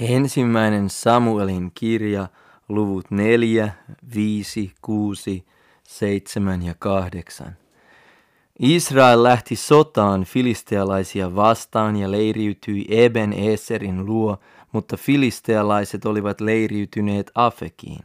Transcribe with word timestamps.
Ensimmäinen 0.00 0.90
Samuelin 0.90 1.70
kirja, 1.74 2.28
luvut 2.68 3.10
4, 3.10 3.72
5, 4.14 4.72
6, 4.82 5.44
7 5.82 6.62
ja 6.62 6.74
8. 6.78 7.56
Israel 8.58 9.22
lähti 9.22 9.56
sotaan 9.56 10.24
filistealaisia 10.24 11.34
vastaan 11.34 11.96
ja 11.96 12.10
leiriytyi 12.10 12.84
Eben 12.88 13.32
Eserin 13.32 14.06
luo, 14.06 14.38
mutta 14.72 14.96
filistealaiset 14.96 16.04
olivat 16.04 16.40
leiriytyneet 16.40 17.30
Afekiin. 17.34 18.04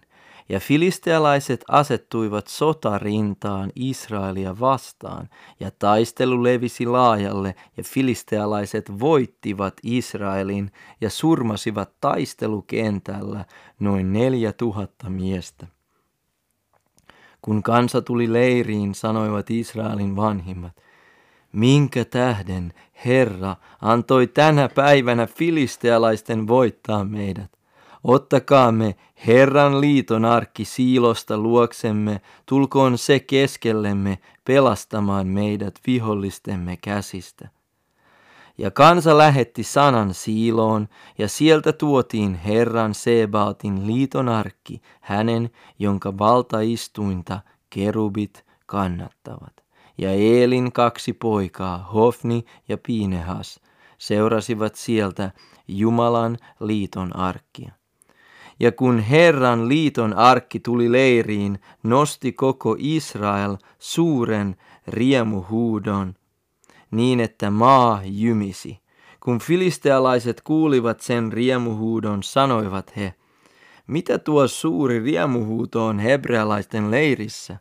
Ja 0.49 0.59
filistealaiset 0.59 1.63
asettuivat 1.67 2.47
sotarintaan 2.47 3.71
Israelia 3.75 4.59
vastaan, 4.59 5.29
ja 5.59 5.71
taistelu 5.79 6.43
levisi 6.43 6.85
laajalle, 6.85 7.55
ja 7.77 7.83
filistealaiset 7.83 8.99
voittivat 8.99 9.73
Israelin 9.83 10.71
ja 11.01 11.09
surmasivat 11.09 11.91
taistelukentällä 12.01 13.45
noin 13.79 14.13
neljä 14.13 14.53
tuhatta 14.53 15.09
miestä. 15.09 15.67
Kun 17.41 17.63
kansa 17.63 18.01
tuli 18.01 18.33
leiriin, 18.33 18.95
sanoivat 18.95 19.51
Israelin 19.51 20.15
vanhimmat, 20.15 20.73
minkä 21.51 22.05
tähden 22.05 22.73
Herra 23.05 23.55
antoi 23.81 24.27
tänä 24.27 24.69
päivänä 24.69 25.27
filistealaisten 25.27 26.47
voittaa 26.47 27.03
meidät? 27.03 27.54
Ottakaamme 28.07 28.95
Herran 29.27 29.81
liiton 29.81 30.25
arkki 30.25 30.65
siilosta 30.65 31.37
luoksemme, 31.37 32.21
tulkoon 32.45 32.97
se 32.97 33.19
keskellemme 33.19 34.19
pelastamaan 34.43 35.27
meidät 35.27 35.79
vihollistemme 35.87 36.77
käsistä. 36.77 37.49
Ja 38.57 38.71
kansa 38.71 39.17
lähetti 39.17 39.63
sanan 39.63 40.13
siiloon, 40.13 40.87
ja 41.17 41.27
sieltä 41.27 41.73
tuotiin 41.73 42.35
Herran 42.35 42.93
Sebaatin 42.93 43.87
liiton 43.87 44.29
arkki, 44.29 44.81
hänen, 45.01 45.49
jonka 45.79 46.17
valtaistuinta 46.17 47.39
kerubit 47.69 48.45
kannattavat. 48.65 49.63
Ja 49.97 50.11
Eelin 50.11 50.71
kaksi 50.71 51.13
poikaa, 51.13 51.89
Hofni 51.93 52.45
ja 52.69 52.77
Piinehas, 52.77 53.59
seurasivat 53.97 54.75
sieltä 54.75 55.31
Jumalan 55.67 56.37
liiton 56.59 57.15
arkkia. 57.15 57.71
Ja 58.59 58.71
kun 58.71 58.99
Herran 58.99 59.69
liiton 59.69 60.13
arkki 60.13 60.59
tuli 60.59 60.91
leiriin, 60.91 61.59
nosti 61.83 62.33
koko 62.33 62.75
Israel 62.79 63.57
suuren 63.79 64.55
riemuhuudon, 64.87 66.15
niin 66.91 67.19
että 67.19 67.49
maa 67.49 68.01
jymisi. 68.05 68.79
Kun 69.19 69.39
filistealaiset 69.39 70.41
kuulivat 70.41 70.99
sen 70.99 71.33
riemuhuudon, 71.33 72.23
sanoivat 72.23 72.95
he, 72.97 73.13
mitä 73.87 74.19
tuo 74.19 74.47
suuri 74.47 74.99
riemuhuuto 74.99 75.85
on 75.85 75.99
hebrealaisten 75.99 76.91
leirissä? 76.91 77.57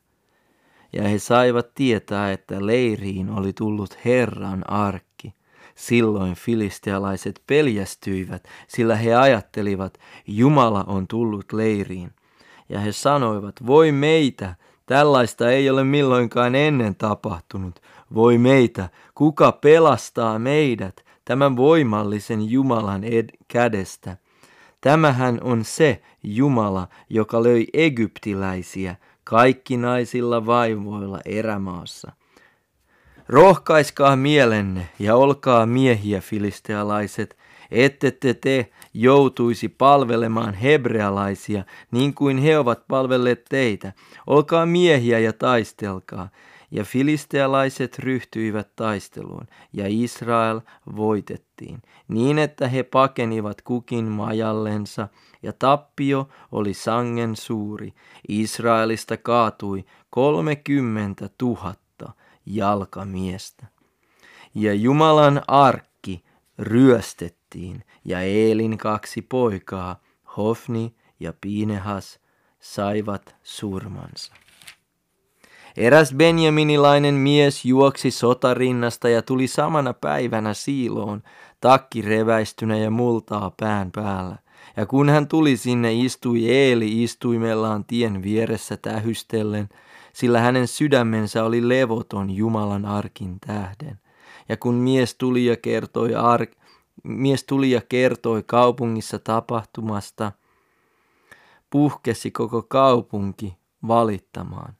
Ja 0.92 1.08
he 1.08 1.18
saivat 1.18 1.74
tietää, 1.74 2.32
että 2.32 2.66
leiriin 2.66 3.30
oli 3.30 3.52
tullut 3.52 3.98
Herran 4.04 4.70
arkki. 4.70 5.13
Silloin 5.74 6.34
filistealaiset 6.34 7.42
peljästyivät, 7.46 8.48
sillä 8.68 8.96
he 8.96 9.14
ajattelivat, 9.14 9.98
Jumala 10.26 10.84
on 10.86 11.06
tullut 11.08 11.52
leiriin. 11.52 12.10
Ja 12.68 12.80
he 12.80 12.92
sanoivat, 12.92 13.66
voi 13.66 13.92
meitä, 13.92 14.54
tällaista 14.86 15.50
ei 15.50 15.70
ole 15.70 15.84
milloinkaan 15.84 16.54
ennen 16.54 16.94
tapahtunut. 16.94 17.82
Voi 18.14 18.38
meitä, 18.38 18.88
kuka 19.14 19.52
pelastaa 19.52 20.38
meidät 20.38 21.04
tämän 21.24 21.56
voimallisen 21.56 22.50
Jumalan 22.50 23.04
ed- 23.04 23.36
kädestä. 23.48 24.16
Tämähän 24.80 25.38
on 25.42 25.64
se 25.64 26.02
Jumala, 26.22 26.88
joka 27.10 27.42
löi 27.42 27.66
egyptiläisiä 27.72 28.96
kaikki 29.24 29.76
naisilla 29.76 30.46
vaivoilla 30.46 31.20
erämaassa. 31.24 32.12
Rohkaiskaa 33.28 34.16
mielenne 34.16 34.88
ja 34.98 35.16
olkaa 35.16 35.66
miehiä, 35.66 36.20
filistealaiset, 36.20 37.36
ette 37.70 38.10
te, 38.34 38.70
joutuisi 38.94 39.68
palvelemaan 39.68 40.54
hebrealaisia 40.54 41.64
niin 41.90 42.14
kuin 42.14 42.38
he 42.38 42.58
ovat 42.58 42.88
palvelleet 42.88 43.44
teitä. 43.48 43.92
Olkaa 44.26 44.66
miehiä 44.66 45.18
ja 45.18 45.32
taistelkaa. 45.32 46.28
Ja 46.70 46.84
filistealaiset 46.84 47.98
ryhtyivät 47.98 48.68
taisteluun, 48.76 49.46
ja 49.72 49.84
Israel 49.88 50.60
voitettiin, 50.96 51.82
niin 52.08 52.38
että 52.38 52.68
he 52.68 52.82
pakenivat 52.82 53.62
kukin 53.62 54.04
majallensa, 54.04 55.08
ja 55.42 55.52
tappio 55.52 56.28
oli 56.52 56.74
sangen 56.74 57.36
suuri. 57.36 57.94
Israelista 58.28 59.16
kaatui 59.16 59.84
kolmekymmentä 60.10 61.30
tuhatta 61.38 61.83
jalkamiestä. 62.46 63.66
Ja 64.54 64.74
Jumalan 64.74 65.42
arkki 65.48 66.24
ryöstettiin, 66.58 67.84
ja 68.04 68.20
Eelin 68.20 68.78
kaksi 68.78 69.22
poikaa, 69.22 70.00
Hofni 70.36 70.94
ja 71.20 71.32
Piinehas, 71.40 72.20
saivat 72.60 73.36
surmansa. 73.42 74.34
Eräs 75.76 76.14
benjaminilainen 76.14 77.14
mies 77.14 77.64
juoksi 77.64 78.10
sotarinnasta 78.10 79.08
ja 79.08 79.22
tuli 79.22 79.46
samana 79.46 79.92
päivänä 79.92 80.54
siiloon, 80.54 81.22
takki 81.60 82.02
reväistynä 82.02 82.76
ja 82.76 82.90
multaa 82.90 83.52
pään 83.60 83.92
päällä. 83.92 84.36
Ja 84.76 84.86
kun 84.86 85.08
hän 85.08 85.28
tuli 85.28 85.56
sinne, 85.56 85.92
istui 85.92 86.50
Eeli 86.50 87.02
istuimellaan 87.02 87.84
tien 87.84 88.22
vieressä 88.22 88.76
tähystellen, 88.76 89.68
sillä 90.14 90.40
hänen 90.40 90.68
sydämensä 90.68 91.44
oli 91.44 91.68
levoton 91.68 92.30
Jumalan 92.30 92.84
arkin 92.84 93.36
tähden. 93.46 93.98
Ja 94.48 94.56
kun 94.56 94.74
mies 94.74 95.14
tuli 95.14 95.46
ja 95.46 95.56
kertoi, 95.56 96.14
ar- 96.14 96.46
mies 97.04 97.44
tuli 97.44 97.70
ja 97.70 97.80
kertoi 97.88 98.42
kaupungissa 98.46 99.18
tapahtumasta, 99.18 100.32
puhkesi 101.70 102.30
koko 102.30 102.62
kaupunki 102.62 103.56
valittamaan. 103.88 104.74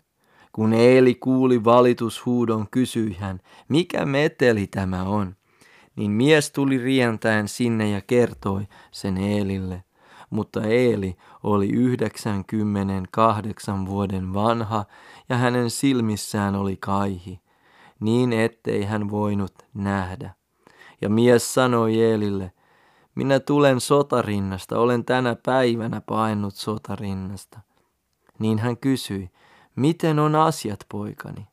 Kun 0.52 0.72
Eeli 0.72 1.14
kuuli 1.14 1.64
valitushuudon, 1.64 2.66
kysyi 2.70 3.16
hän, 3.20 3.40
mikä 3.68 4.06
meteli 4.06 4.66
tämä 4.66 5.02
on? 5.02 5.36
Niin 5.96 6.10
mies 6.10 6.50
tuli 6.50 6.78
rientäen 6.78 7.48
sinne 7.48 7.90
ja 7.90 8.00
kertoi 8.00 8.66
sen 8.90 9.16
Eelille. 9.16 9.84
Mutta 10.30 10.62
Eeli 10.62 11.16
oli 11.42 11.68
98 11.68 13.86
vuoden 13.86 14.34
vanha 14.34 14.84
ja 15.28 15.36
hänen 15.36 15.70
silmissään 15.70 16.54
oli 16.54 16.76
kaihi, 16.76 17.40
niin 18.00 18.32
ettei 18.32 18.84
hän 18.84 19.10
voinut 19.10 19.52
nähdä. 19.74 20.34
Ja 21.00 21.10
mies 21.10 21.54
sanoi 21.54 22.00
Eelille, 22.00 22.52
minä 23.14 23.40
tulen 23.40 23.80
sotarinnasta, 23.80 24.78
olen 24.78 25.04
tänä 25.04 25.36
päivänä 25.46 26.00
painut 26.00 26.54
sotarinnasta. 26.54 27.60
Niin 28.38 28.58
hän 28.58 28.76
kysyi, 28.76 29.30
miten 29.76 30.18
on 30.18 30.34
asiat, 30.34 30.80
poikani? 30.88 31.46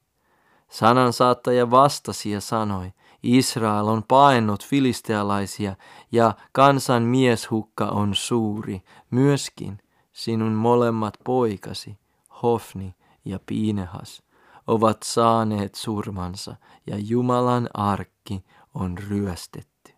Sanansaattaja 0.69 1.71
vastasi 1.71 2.31
ja 2.31 2.41
sanoi, 2.41 2.93
Israel 3.23 3.87
on 3.87 4.03
paennut 4.07 4.65
filistealaisia 4.65 5.75
ja 6.11 6.33
kansan 6.51 7.03
mieshukka 7.03 7.85
on 7.85 8.15
suuri, 8.15 8.81
myöskin 9.11 9.77
sinun 10.11 10.51
molemmat 10.51 11.13
poikasi, 11.23 11.97
Hofni 12.43 12.95
ja 13.25 13.39
Piinehas, 13.45 14.23
ovat 14.67 15.03
saaneet 15.03 15.75
surmansa 15.75 16.55
ja 16.87 16.95
Jumalan 16.97 17.69
arkki 17.73 18.45
on 18.73 18.97
ryöstetty. 18.97 19.93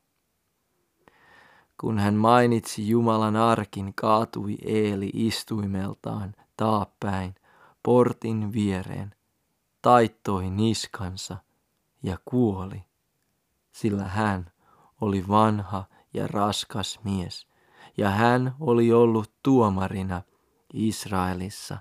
Kun 1.81 1.99
hän 1.99 2.13
mainitsi 2.13 2.89
Jumalan 2.89 3.35
arkin, 3.35 3.93
kaatui 3.95 4.57
Eeli 4.65 5.09
istuimeltaan 5.13 6.35
taappäin 6.57 7.35
portin 7.83 8.53
viereen, 8.53 9.15
taittoi 9.81 10.49
niskansa 10.49 11.37
ja 12.03 12.17
kuoli, 12.25 12.83
sillä 13.71 14.03
hän 14.03 14.51
oli 15.01 15.27
vanha 15.27 15.85
ja 16.13 16.27
raskas 16.27 16.99
mies, 17.03 17.47
ja 17.97 18.09
hän 18.09 18.55
oli 18.59 18.93
ollut 18.93 19.31
tuomarina 19.43 20.21
Israelissa 20.73 21.77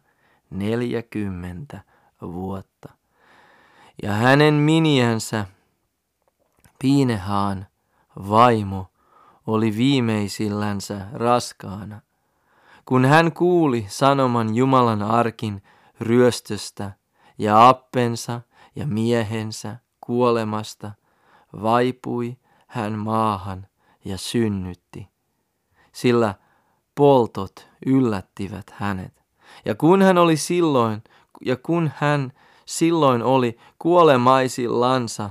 neljäkymmentä 0.52 1.81
vuotta. 2.22 2.93
Ja 4.02 4.12
hänen 4.12 4.54
miniänsä 4.54 5.46
Piinehaan 6.78 7.66
vaimo 8.28 8.87
oli 9.46 9.76
viimeisillänsä 9.76 11.06
raskaana. 11.12 12.00
Kun 12.84 13.04
hän 13.04 13.32
kuuli 13.32 13.87
sanoman 13.88 14.54
Jumalan 14.54 15.02
arkin 15.02 15.62
ryöstöstä 16.00 16.93
ja 17.38 17.69
appensa 17.69 18.40
ja 18.76 18.87
miehensä 18.87 19.76
kuolemasta, 20.00 20.93
vaipui 21.62 22.37
hän 22.66 22.98
maahan 22.98 23.66
ja 24.05 24.19
synnytti. 24.19 25.08
sillä 25.93 26.34
poltot 26.94 27.69
yllättivät 27.87 28.70
hänet. 28.70 29.21
Ja 29.64 29.75
kun 29.75 30.03
hän 30.03 30.19
oli 30.19 30.37
silloin, 30.37 31.03
ja 31.44 31.56
kun 31.56 31.91
hän 31.97 32.32
silloin 32.67 33.23
oli 33.23 33.59
kuolemaisillansa, 33.79 35.31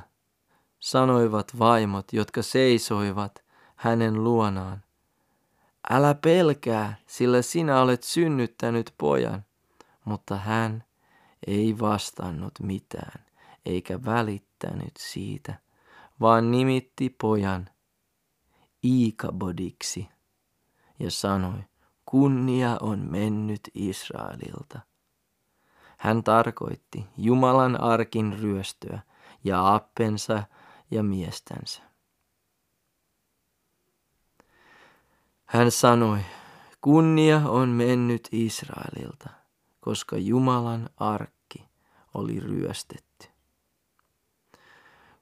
sanoivat 0.80 1.60
vaimot, 1.60 2.14
jotka 2.14 2.42
seisoivat 2.42 3.44
hänen 3.76 4.24
luonaan. 4.24 4.84
Älä 5.90 6.16
pelkää, 6.16 6.96
sillä 7.08 7.42
sinä 7.42 7.82
olet 7.82 8.04
synnyttänyt 8.04 8.94
pojan. 8.98 9.46
Mutta 10.06 10.36
hän 10.36 10.84
ei 11.48 11.80
vastannut 11.80 12.52
mitään, 12.62 13.26
eikä 13.66 14.06
välittänyt 14.06 14.92
siitä, 15.00 15.60
vaan 16.20 16.52
nimitti 16.52 17.16
pojan 17.22 17.70
Iikabodiksi 18.84 20.10
ja 21.00 21.12
sanoi, 21.12 21.64
kunnia 22.12 22.78
on 22.82 23.00
mennyt 23.00 23.62
Israelilta. 23.74 24.80
Hän 25.98 26.24
tarkoitti 26.24 27.06
Jumalan 27.18 27.82
arkin 27.82 28.40
ryöstöä 28.42 29.00
ja 29.44 29.76
appensa 29.76 30.44
ja 30.92 31.04
miestänsä. 31.04 31.82
Hän 35.46 35.72
sanoi, 35.72 36.20
kunnia 36.82 37.38
on 37.38 37.70
mennyt 37.70 38.28
Israelilta, 38.32 39.30
koska 39.80 40.18
Jumalan 40.18 40.90
arkki 40.98 41.66
oli 42.14 42.40
ryöstetty. 42.40 43.28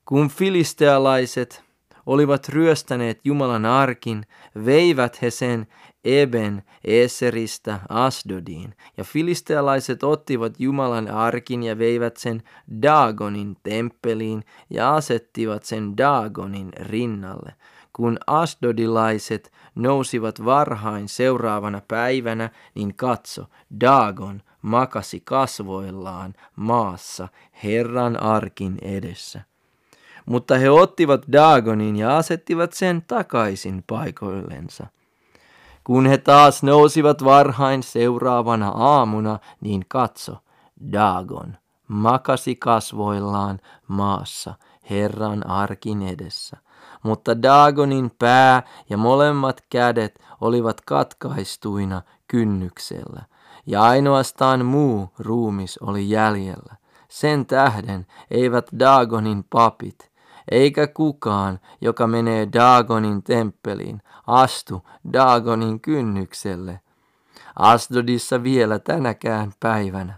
Kun 0.05 0.29
filistealaiset 0.29 1.63
olivat 2.05 2.49
ryöstäneet 2.49 3.19
Jumalan 3.23 3.65
arkin, 3.65 4.25
veivät 4.65 5.21
he 5.21 5.31
sen 5.31 5.67
Eben 6.05 6.63
Eseristä 6.83 7.79
Asdodiin, 7.89 8.75
ja 8.97 9.03
filistealaiset 9.03 10.03
ottivat 10.03 10.59
Jumalan 10.59 11.11
arkin 11.11 11.63
ja 11.63 11.77
veivät 11.77 12.17
sen 12.17 12.43
Dagonin 12.81 13.57
temppeliin 13.63 14.43
ja 14.69 14.95
asettivat 14.95 15.63
sen 15.63 15.97
Dagonin 15.97 16.69
rinnalle. 16.79 17.53
Kun 17.93 18.17
asdodilaiset 18.27 19.51
nousivat 19.75 20.45
varhain 20.45 21.09
seuraavana 21.09 21.81
päivänä, 21.87 22.49
niin 22.75 22.95
katso, 22.95 23.45
Dagon 23.81 24.41
makasi 24.61 25.21
kasvoillaan 25.25 26.33
maassa 26.55 27.27
Herran 27.63 28.23
arkin 28.23 28.77
edessä. 28.81 29.41
Mutta 30.25 30.57
he 30.57 30.69
ottivat 30.69 31.25
Dagonin 31.31 31.95
ja 31.95 32.17
asettivat 32.17 32.73
sen 32.73 33.03
takaisin 33.07 33.83
paikoillensa. 33.87 34.87
Kun 35.89 36.05
he 36.05 36.17
taas 36.17 36.63
nousivat 36.63 37.23
varhain 37.23 37.83
seuraavana 37.83 38.69
aamuna, 38.69 39.39
niin 39.61 39.85
katso, 39.87 40.37
Dagon 40.91 41.57
makasi 41.87 42.55
kasvoillaan 42.55 43.59
maassa 43.87 44.53
Herran 44.89 45.49
arkin 45.49 46.01
edessä. 46.01 46.57
Mutta 47.03 47.41
Dagonin 47.41 48.11
pää 48.19 48.63
ja 48.89 48.97
molemmat 48.97 49.61
kädet 49.69 50.19
olivat 50.41 50.81
katkaistuina 50.81 52.01
kynnyksellä, 52.27 53.21
ja 53.65 53.83
ainoastaan 53.83 54.65
muu 54.65 55.09
ruumis 55.19 55.77
oli 55.77 56.09
jäljellä. 56.09 56.75
Sen 57.07 57.45
tähden 57.45 58.05
eivät 58.31 58.67
Dagonin 58.79 59.43
papit 59.43 60.11
eikä 60.51 60.87
kukaan, 60.87 61.59
joka 61.81 62.07
menee 62.07 62.47
Dagonin 62.53 63.23
temppeliin, 63.23 64.01
astu 64.27 64.87
Dagonin 65.13 65.79
kynnykselle. 65.79 66.79
Asdodissa 67.55 68.43
vielä 68.43 68.79
tänäkään 68.79 69.53
päivänä. 69.59 70.13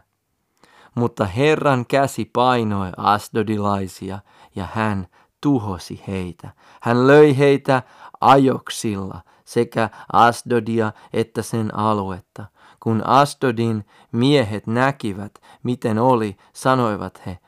Mutta 0.95 1.25
Herran 1.25 1.85
käsi 1.85 2.25
painoi 2.25 2.89
asdodilaisia 2.97 4.19
ja 4.55 4.67
hän 4.73 5.07
tuhosi 5.41 6.03
heitä. 6.07 6.49
Hän 6.81 7.07
löi 7.07 7.37
heitä 7.37 7.83
ajoksilla 8.21 9.21
sekä 9.45 9.89
Asdodia 10.13 10.91
että 11.13 11.41
sen 11.41 11.75
aluetta. 11.75 12.45
Kun 12.79 13.07
Asdodin 13.07 13.85
miehet 14.11 14.67
näkivät, 14.67 15.31
miten 15.63 15.99
oli, 15.99 16.37
sanoivat 16.53 17.21
he, 17.25 17.39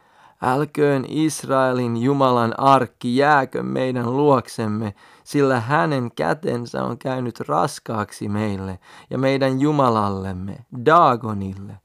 Älköön 0.46 1.06
Israelin 1.08 1.98
Jumalan 1.98 2.60
arkki 2.60 3.18
jääkö 3.18 3.64
meidän 3.64 4.18
luoksemme, 4.18 4.94
sillä 5.24 5.60
hänen 5.60 6.12
kätensä 6.16 6.84
on 6.84 6.98
käynyt 6.98 7.40
raskaaksi 7.40 8.30
meille 8.30 8.80
ja 9.10 9.18
meidän 9.18 9.62
Jumalallemme, 9.62 10.58
Dagonille. 10.86 11.80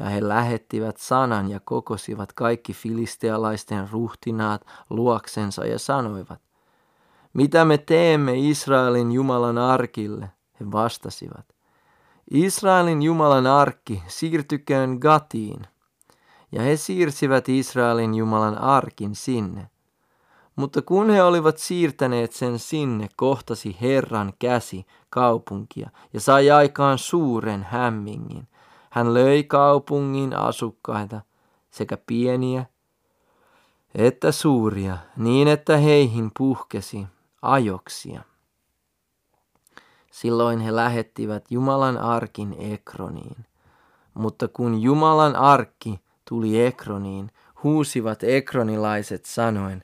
Ja 0.00 0.06
he 0.06 0.28
lähettivät 0.28 0.96
sanan 0.96 1.50
ja 1.50 1.60
kokosivat 1.60 2.32
kaikki 2.32 2.72
filistealaisten 2.72 3.88
ruhtinaat 3.90 4.66
luoksensa 4.90 5.66
ja 5.66 5.78
sanoivat, 5.78 6.40
mitä 7.32 7.64
me 7.64 7.78
teemme 7.78 8.32
Israelin 8.36 9.12
Jumalan 9.12 9.58
arkille? 9.58 10.30
He 10.60 10.72
vastasivat, 10.72 11.46
Israelin 12.30 13.02
Jumalan 13.02 13.46
arkki 13.46 14.02
siirtyköön 14.06 14.98
Gatiin– 15.00 15.66
ja 16.54 16.62
he 16.62 16.76
siirsivät 16.76 17.48
Israelin 17.48 18.14
Jumalan 18.14 18.58
arkin 18.58 19.14
sinne. 19.14 19.70
Mutta 20.56 20.82
kun 20.82 21.10
he 21.10 21.22
olivat 21.22 21.58
siirtäneet 21.58 22.32
sen 22.32 22.58
sinne, 22.58 23.08
kohtasi 23.16 23.76
Herran 23.80 24.32
käsi 24.38 24.86
kaupunkia 25.10 25.90
ja 26.12 26.20
sai 26.20 26.50
aikaan 26.50 26.98
suuren 26.98 27.62
hämmingin. 27.62 28.48
Hän 28.90 29.14
löi 29.14 29.44
kaupungin 29.44 30.36
asukkaita, 30.36 31.20
sekä 31.70 31.98
pieniä 32.06 32.66
että 33.94 34.32
suuria, 34.32 34.98
niin 35.16 35.48
että 35.48 35.76
heihin 35.76 36.30
puhkesi 36.38 37.06
ajoksia. 37.42 38.22
Silloin 40.10 40.60
he 40.60 40.76
lähettivät 40.76 41.44
Jumalan 41.50 41.98
arkin 41.98 42.56
Ekroniin. 42.58 43.46
Mutta 44.14 44.48
kun 44.48 44.82
Jumalan 44.82 45.36
arkki 45.36 46.00
tuli 46.28 46.66
Ekroniin, 46.66 47.30
huusivat 47.62 48.24
ekronilaiset 48.24 49.24
sanoen, 49.24 49.82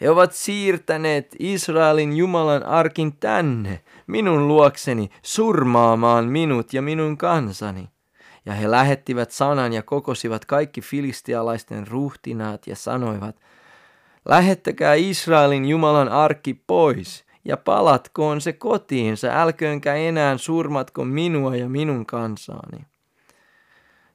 he 0.00 0.10
ovat 0.10 0.32
siirtäneet 0.32 1.36
Israelin 1.38 2.16
Jumalan 2.16 2.62
arkin 2.62 3.16
tänne, 3.16 3.80
minun 4.06 4.48
luokseni, 4.48 5.10
surmaamaan 5.22 6.24
minut 6.24 6.72
ja 6.72 6.82
minun 6.82 7.18
kansani. 7.18 7.88
Ja 8.46 8.52
he 8.52 8.70
lähettivät 8.70 9.30
sanan 9.30 9.72
ja 9.72 9.82
kokosivat 9.82 10.44
kaikki 10.44 10.80
filistialaisten 10.80 11.86
ruhtinaat 11.86 12.66
ja 12.66 12.76
sanoivat, 12.76 13.36
lähettäkää 14.24 14.94
Israelin 14.94 15.64
Jumalan 15.64 16.08
arkki 16.08 16.54
pois 16.66 17.24
ja 17.44 17.56
palatkoon 17.56 18.40
se 18.40 18.52
kotiinsa, 18.52 19.28
älköönkä 19.28 19.94
enää 19.94 20.38
surmatko 20.38 21.04
minua 21.04 21.56
ja 21.56 21.68
minun 21.68 22.06
kansaani 22.06 22.86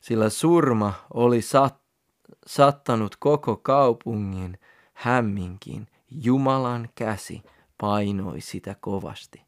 sillä 0.02 0.30
surma 0.30 0.94
oli 1.14 1.42
sat, 1.42 1.76
sattanut 2.46 3.16
koko 3.16 3.56
kaupungin 3.58 4.60
hämminkin. 4.94 5.88
Jumalan 6.12 6.90
käsi 6.96 7.42
painoi 7.78 8.42
sitä 8.42 8.76
kovasti. 8.80 9.42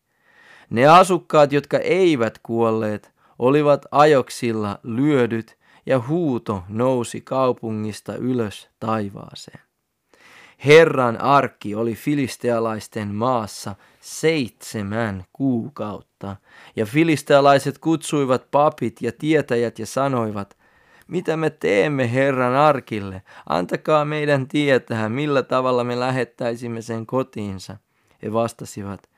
Ne 0.69 0.87
asukkaat, 0.87 1.51
jotka 1.51 1.77
eivät 1.77 2.39
kuolleet, 2.43 3.13
olivat 3.39 3.85
ajoksilla 3.91 4.79
lyödyt 4.83 5.57
ja 5.85 5.99
huuto 6.07 6.63
nousi 6.69 7.21
kaupungista 7.21 8.15
ylös 8.15 8.69
taivaaseen. 8.79 9.59
Herran 10.65 11.21
arkki 11.21 11.75
oli 11.75 11.95
filistealaisten 11.95 13.15
maassa 13.15 13.75
seitsemän 13.99 15.23
kuukautta, 15.33 16.35
ja 16.75 16.85
filistealaiset 16.85 17.77
kutsuivat 17.77 18.51
papit 18.51 19.01
ja 19.01 19.11
tietäjät 19.19 19.79
ja 19.79 19.85
sanoivat, 19.85 20.57
mitä 21.07 21.37
me 21.37 21.49
teemme 21.49 22.13
Herran 22.13 22.55
arkille? 22.55 23.21
Antakaa 23.49 24.05
meidän 24.05 24.47
tietää, 24.47 25.09
millä 25.09 25.43
tavalla 25.43 25.83
me 25.83 25.99
lähettäisimme 25.99 26.81
sen 26.81 27.05
kotiinsa. 27.05 27.77
He 28.23 28.33
vastasivat, 28.33 29.09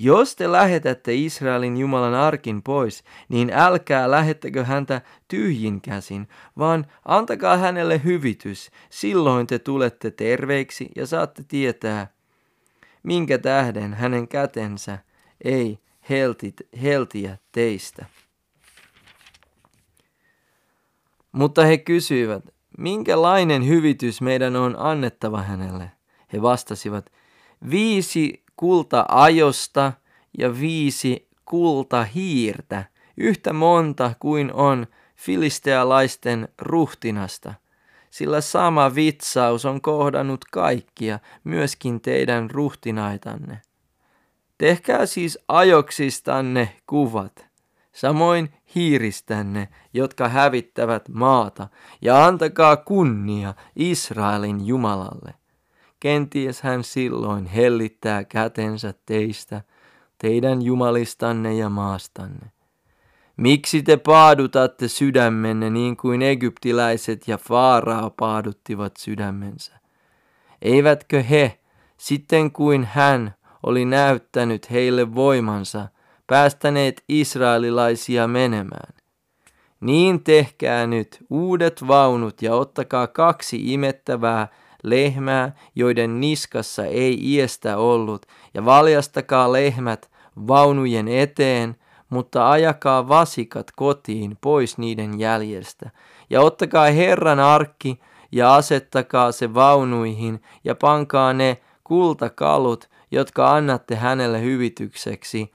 jos 0.00 0.36
te 0.36 0.52
lähetätte 0.52 1.14
Israelin 1.14 1.76
Jumalan 1.76 2.14
arkin 2.14 2.62
pois, 2.62 3.04
niin 3.28 3.50
älkää 3.54 4.10
lähettäkö 4.10 4.64
häntä 4.64 5.00
tyhjin 5.28 5.80
käsin, 5.80 6.28
vaan 6.58 6.86
antakaa 7.04 7.56
hänelle 7.56 8.00
hyvitys. 8.04 8.70
Silloin 8.90 9.46
te 9.46 9.58
tulette 9.58 10.10
terveiksi 10.10 10.88
ja 10.96 11.06
saatte 11.06 11.44
tietää, 11.48 12.06
minkä 13.02 13.38
tähden 13.38 13.94
hänen 13.94 14.28
kätensä 14.28 14.98
ei 15.44 15.78
heltit, 16.10 16.54
heltiä 16.82 17.38
teistä. 17.52 18.06
Mutta 21.32 21.64
he 21.64 21.78
kysyivät, 21.78 22.44
minkälainen 22.78 23.66
hyvitys 23.66 24.20
meidän 24.20 24.56
on 24.56 24.74
annettava 24.78 25.42
hänelle? 25.42 25.90
He 26.32 26.42
vastasivat, 26.42 27.12
viisi 27.70 28.47
kulta 28.58 29.04
ajosta 29.08 29.92
ja 30.38 30.60
viisi 30.60 31.28
kultahiirtä, 31.44 32.84
yhtä 33.16 33.52
monta 33.52 34.14
kuin 34.20 34.52
on 34.52 34.86
filistealaisten 35.16 36.48
ruhtinasta, 36.58 37.54
sillä 38.10 38.40
sama 38.40 38.94
vitsaus 38.94 39.64
on 39.64 39.80
kohdannut 39.80 40.44
kaikkia, 40.44 41.18
myöskin 41.44 42.00
teidän 42.00 42.50
ruhtinaitanne. 42.50 43.62
Tehkää 44.58 45.06
siis 45.06 45.38
ajoksistanne 45.48 46.76
kuvat, 46.86 47.46
samoin 47.92 48.54
hiiristänne, 48.74 49.68
jotka 49.94 50.28
hävittävät 50.28 51.08
maata, 51.08 51.68
ja 52.02 52.26
antakaa 52.26 52.76
kunnia 52.76 53.54
Israelin 53.76 54.66
Jumalalle. 54.66 55.34
Kenties 56.00 56.62
hän 56.62 56.84
silloin 56.84 57.46
hellittää 57.46 58.24
kätensä 58.24 58.94
teistä, 59.06 59.62
teidän 60.18 60.62
jumalistanne 60.62 61.54
ja 61.54 61.68
maastanne. 61.68 62.52
Miksi 63.36 63.82
te 63.82 63.96
paadutatte 63.96 64.88
sydämenne 64.88 65.70
niin 65.70 65.96
kuin 65.96 66.22
egyptiläiset 66.22 67.28
ja 67.28 67.38
Faaraa 67.38 68.10
paaduttivat 68.10 68.96
sydämensä? 68.96 69.72
Eivätkö 70.62 71.22
he, 71.22 71.58
sitten 71.96 72.52
kuin 72.52 72.84
hän 72.84 73.34
oli 73.62 73.84
näyttänyt 73.84 74.70
heille 74.70 75.14
voimansa, 75.14 75.88
päästäneet 76.26 77.04
israelilaisia 77.08 78.28
menemään? 78.28 78.94
Niin 79.80 80.24
tehkää 80.24 80.86
nyt 80.86 81.18
uudet 81.30 81.88
vaunut 81.88 82.42
ja 82.42 82.54
ottakaa 82.54 83.06
kaksi 83.06 83.72
imettävää 83.72 84.48
lehmää, 84.82 85.52
joiden 85.74 86.20
niskassa 86.20 86.84
ei 86.84 87.18
iestä 87.32 87.76
ollut, 87.76 88.26
ja 88.54 88.64
valjastakaa 88.64 89.52
lehmät 89.52 90.10
vaunujen 90.48 91.08
eteen, 91.08 91.76
mutta 92.10 92.50
ajakaa 92.50 93.08
vasikat 93.08 93.70
kotiin 93.76 94.38
pois 94.40 94.78
niiden 94.78 95.20
jäljestä, 95.20 95.90
ja 96.30 96.40
ottakaa 96.40 96.90
Herran 96.90 97.40
arkki 97.40 98.00
ja 98.32 98.54
asettakaa 98.54 99.32
se 99.32 99.54
vaunuihin, 99.54 100.42
ja 100.64 100.74
pankaa 100.74 101.32
ne 101.32 101.60
kultakalut, 101.84 102.88
jotka 103.10 103.50
annatte 103.50 103.96
hänelle 103.96 104.40
hyvitykseksi, 104.40 105.52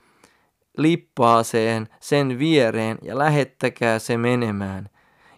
lippaaseen 0.77 1.89
sen 1.99 2.39
viereen 2.39 2.97
ja 3.01 3.17
lähettäkää 3.17 3.99
se 3.99 4.17
menemään. 4.17 4.89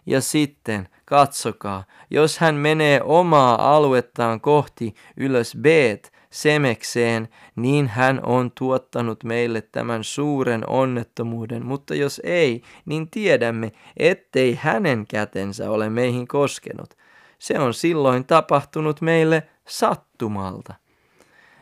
Ja 0.06 0.20
sitten 0.20 0.88
katsokaa, 1.06 1.84
jos 2.10 2.38
hän 2.38 2.54
menee 2.54 3.00
omaa 3.02 3.76
aluettaan 3.76 4.40
kohti 4.40 4.94
ylös 5.16 5.56
Beet 5.60 6.12
Semekseen, 6.30 7.28
niin 7.56 7.88
hän 7.88 8.20
on 8.26 8.50
tuottanut 8.58 9.24
meille 9.24 9.60
tämän 9.60 10.04
suuren 10.04 10.68
onnettomuuden, 10.68 11.66
mutta 11.66 11.94
jos 11.94 12.20
ei, 12.24 12.62
niin 12.86 13.10
tiedämme, 13.10 13.72
ettei 13.96 14.58
hänen 14.62 15.06
kätensä 15.06 15.70
ole 15.70 15.90
meihin 15.90 16.28
koskenut. 16.28 16.94
Se 17.38 17.58
on 17.58 17.74
silloin 17.74 18.24
tapahtunut 18.24 19.00
meille 19.00 19.42
sattumalta. 19.68 20.74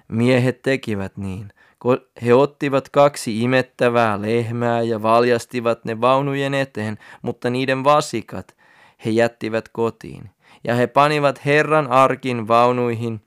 Miehet 0.09 0.63
tekivät 0.63 1.17
niin. 1.17 1.53
He 2.25 2.35
ottivat 2.35 2.89
kaksi 2.89 3.43
imettävää 3.43 4.23
lehmää 4.23 4.83
ja 4.83 5.03
valjastivat 5.03 5.85
ne 5.85 6.01
vaunujen 6.01 6.55
eteen, 6.55 6.99
mutta 7.23 7.51
niiden 7.51 7.85
vasikat 7.85 8.57
he 9.05 9.11
jättivät 9.11 9.69
kotiin. 9.69 10.31
Ja 10.65 10.75
he 10.75 10.87
panivat 10.87 11.45
Herran 11.45 11.87
arkin 11.87 12.49
vaunuihin 12.49 13.21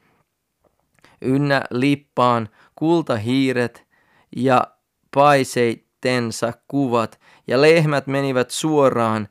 ynnä 1.22 1.64
lippaan 1.72 2.50
kultahiiret 2.76 3.88
ja 4.36 4.68
paiseittensa 5.16 6.54
kuvat, 6.68 7.20
ja 7.48 7.62
lehmät 7.62 8.08
menivät 8.08 8.52
suoraan 8.52 9.28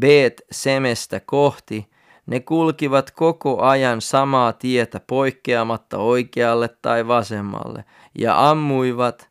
Beet 0.00 0.42
Semestä 0.50 1.20
kohti, 1.20 1.90
ne 2.26 2.40
kulkivat 2.40 3.10
koko 3.10 3.62
ajan 3.62 4.00
samaa 4.00 4.52
tietä 4.52 5.00
poikkeamatta 5.00 5.98
oikealle 5.98 6.68
tai 6.82 7.06
vasemmalle 7.06 7.84
ja 8.18 8.50
ammuivat 8.50 9.30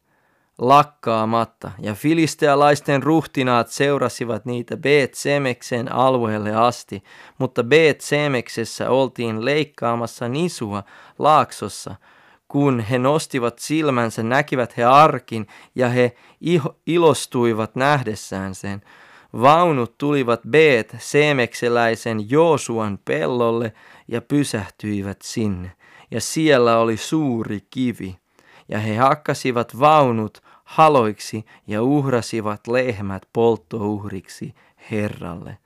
lakkaamatta. 0.57 1.71
Ja 1.79 1.93
filistealaisten 1.93 3.03
ruhtinaat 3.03 3.67
seurasivat 3.67 4.45
niitä 4.45 4.77
Beet 4.77 5.13
Semeksen 5.13 5.91
alueelle 5.91 6.55
asti, 6.55 7.03
mutta 7.38 7.63
Beet 7.63 8.01
Semeksessä 8.01 8.89
oltiin 8.89 9.45
leikkaamassa 9.45 10.27
nisua 10.27 10.83
laaksossa. 11.19 11.95
Kun 12.47 12.79
he 12.79 13.00
nostivat 13.00 13.59
silmänsä, 13.59 14.24
näkivät 14.24 14.77
he 14.77 14.83
arkin 14.83 15.47
ja 15.75 15.89
he 15.89 16.15
ilostuivat 16.88 17.75
nähdessään 17.75 18.55
sen. 18.55 18.81
Vaunut 19.41 19.97
tulivat 19.97 20.41
Beet 20.50 20.95
Seemekseläisen 21.00 22.29
Joosuan 22.29 23.00
pellolle 23.05 23.74
ja 24.07 24.21
pysähtyivät 24.21 25.21
sinne. 25.21 25.71
Ja 26.12 26.21
siellä 26.21 26.77
oli 26.77 26.97
suuri 26.97 27.59
kivi. 27.69 28.17
Ja 28.69 28.79
he 28.79 28.97
hakkasivat 28.97 29.79
vaunut 29.79 30.43
haloiksi 30.65 31.45
ja 31.67 31.84
uhrasivat 31.84 32.67
lehmät 32.67 33.24
polttouhriksi 33.34 34.55
Herralle. 34.91 35.57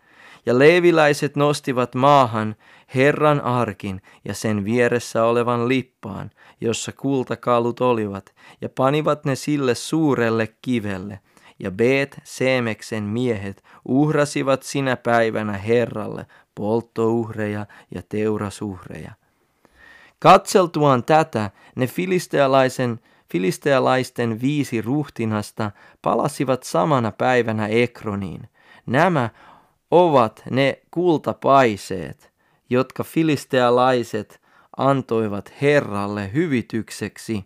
Ja 0.45 0.59
leeviläiset 0.59 1.35
nostivat 1.35 1.95
maahan 1.95 2.55
Herran 2.95 3.41
arkin 3.41 4.01
ja 4.25 4.33
sen 4.33 4.65
vieressä 4.65 5.23
olevan 5.23 5.67
lippaan, 5.67 6.31
jossa 6.61 6.91
kultakalut 6.91 7.81
olivat, 7.81 8.35
ja 8.61 8.69
panivat 8.69 9.25
ne 9.25 9.35
sille 9.35 9.75
suurelle 9.75 10.47
kivelle– 10.61 11.19
ja 11.59 11.71
Beet 11.71 12.21
Seemeksen 12.23 13.03
miehet 13.03 13.63
uhrasivat 13.85 14.63
sinä 14.63 14.97
päivänä 14.97 15.53
Herralle 15.53 16.25
polttouhreja 16.55 17.65
ja 17.95 18.01
teurasuhreja. 18.09 19.11
Katseltuaan 20.19 21.03
tätä, 21.03 21.51
ne 21.75 21.87
filistealaisen, 21.87 22.99
filistealaisten 23.31 24.41
viisi 24.41 24.81
ruhtinasta 24.81 25.71
palasivat 26.01 26.63
samana 26.63 27.11
päivänä 27.11 27.67
Ekroniin. 27.67 28.49
Nämä 28.85 29.29
ovat 29.91 30.43
ne 30.49 30.79
kultapaiseet, 30.91 32.31
jotka 32.69 33.03
filistealaiset 33.03 34.41
antoivat 34.77 35.53
Herralle 35.61 36.33
hyvitykseksi, 36.33 37.45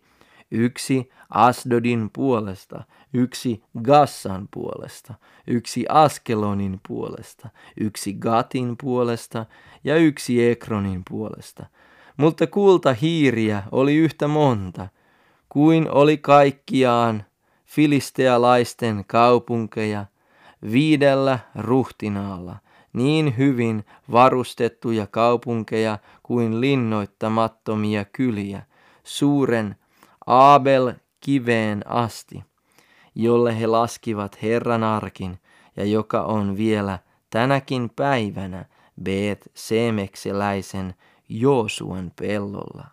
yksi 0.52 1.10
Asdodin 1.30 2.10
puolesta, 2.14 2.84
yksi 3.14 3.64
Gassan 3.84 4.48
puolesta, 4.54 5.14
yksi 5.48 5.86
Askelonin 5.90 6.80
puolesta, 6.88 7.50
yksi 7.80 8.14
Gatin 8.14 8.76
puolesta 8.82 9.46
ja 9.84 9.96
yksi 9.98 10.46
Ekronin 10.50 11.02
puolesta. 11.10 11.66
Mutta 12.18 12.48
kultahiiriä 12.48 13.64
oli 13.72 13.96
yhtä 13.96 14.28
monta, 14.28 14.88
kuin 15.54 15.92
oli 15.92 16.18
kaikkiaan 16.18 17.26
filistealaisten 17.66 19.04
kaupunkeja 19.08 20.06
viidellä 20.72 21.40
ruhtinaalla, 21.56 22.56
niin 22.94 23.38
hyvin 23.38 23.86
varustettuja 24.12 25.08
kaupunkeja 25.08 26.00
kuin 26.24 26.62
linnoittamattomia 26.62 28.06
kyliä, 28.06 28.62
suuren 29.04 29.76
Abel 30.26 30.94
kiveen 31.20 31.88
asti 31.88 32.44
jolle 33.16 33.60
he 33.60 33.68
laskivat 33.68 34.42
Herran 34.42 34.84
arkin 34.84 35.40
ja 35.78 35.86
joka 35.86 36.22
on 36.22 36.58
vielä 36.58 37.00
tänäkin 37.30 37.90
päivänä 37.90 38.66
Beet 39.04 39.52
Semekseläisen 39.54 40.96
Joosuan 41.30 42.12
pellolla. 42.20 42.86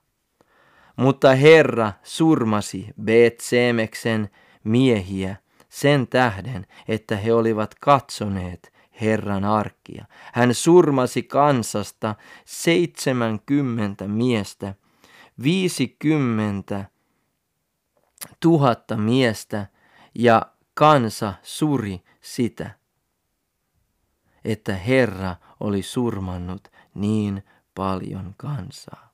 Mutta 1.01 1.35
Herra 1.35 1.93
surmasi 2.03 2.87
Beet 3.03 3.41
Semeksen 3.41 4.31
miehiä 4.65 5.37
sen 5.69 6.09
tähden, 6.09 6.67
että 6.89 7.17
he 7.17 7.33
olivat 7.33 7.75
katsoneet 7.75 8.73
Herran 9.01 9.45
arkkia. 9.45 10.05
Hän 10.33 10.55
surmasi 10.55 11.23
kansasta 11.23 12.15
seitsemänkymmentä 12.45 14.09
miestä, 14.09 14.75
viisikymmentä 15.43 16.85
tuhatta 18.41 18.97
miestä 18.97 19.67
ja 20.15 20.43
kansa 20.75 21.35
suri 21.43 22.03
sitä, 22.21 22.71
että 24.45 24.75
Herra 24.75 25.37
oli 25.61 25.83
surmannut 25.83 26.69
niin 26.95 27.45
paljon 27.75 28.35
kansaa. 28.37 29.10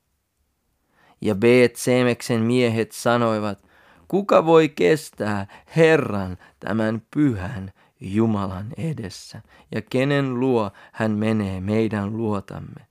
Ja 1.20 1.34
Beet 1.34 1.76
Semeksen 1.76 2.40
miehet 2.40 2.92
sanoivat, 2.92 3.64
kuka 4.08 4.46
voi 4.46 4.68
kestää 4.68 5.46
Herran 5.76 6.36
tämän 6.60 7.02
pyhän 7.14 7.72
Jumalan 8.00 8.66
edessä, 8.76 9.42
ja 9.74 9.82
kenen 9.82 10.40
luo 10.40 10.70
hän 10.92 11.10
menee 11.10 11.60
meidän 11.60 12.16
luotamme. 12.16 12.86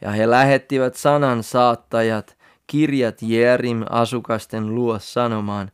Ja 0.00 0.10
he 0.10 0.30
lähettivät 0.30 0.94
sanan 0.94 1.42
saattajat 1.42 2.36
kirjat 2.66 3.22
Jerim 3.22 3.84
asukasten 3.90 4.74
luo 4.74 4.98
sanomaan, 4.98 5.70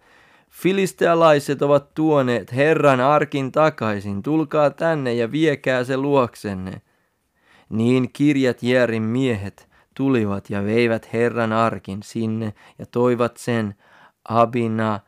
Filistealaiset 0.50 1.62
ovat 1.62 1.94
tuoneet 1.94 2.54
Herran 2.54 3.00
arkin 3.00 3.52
takaisin, 3.52 4.22
tulkaa 4.22 4.70
tänne 4.70 5.14
ja 5.14 5.32
viekää 5.32 5.84
se 5.84 5.96
luoksenne. 5.96 6.82
Niin 7.68 8.12
kirjat 8.12 8.62
Jerin 8.62 9.02
miehet 9.02 9.68
tulivat 9.96 10.50
ja 10.50 10.64
veivät 10.64 11.12
Herran 11.12 11.52
arkin 11.52 12.02
sinne 12.02 12.54
ja 12.78 12.86
toivat 12.86 13.36
sen 13.36 13.74
Abina 14.28 15.00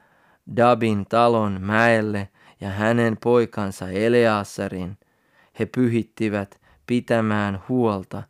Dabin 0.57 1.07
talon 1.07 1.61
mäelle 1.61 2.29
ja 2.61 2.69
hänen 2.71 3.17
poikansa 3.23 3.89
Eleasarin. 3.91 4.99
He 5.59 5.67
pyhittivät 5.67 6.61
pitämään 6.87 7.63
huolta 7.69 8.23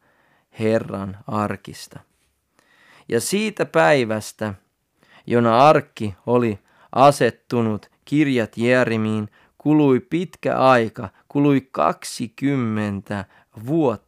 Herran 0.58 1.16
arkista. 1.26 2.00
Ja 3.08 3.20
siitä 3.20 3.66
päivästä, 3.66 4.54
jona 5.26 5.68
arkki 5.68 6.14
oli 6.26 6.58
asettunut 6.92 7.90
kirjat 8.04 8.56
Jerimiin, 8.56 9.28
kului 9.58 10.00
pitkä 10.00 10.58
aika, 10.58 11.08
kului 11.28 11.68
20 11.72 13.24
vuotta, 13.66 14.07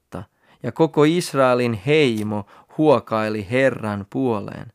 ja 0.63 0.73
koko 0.73 1.05
Israelin 1.05 1.81
heimo 1.87 2.47
huokaili 2.79 3.47
Herran 3.51 4.07
puoleen. 4.11 4.73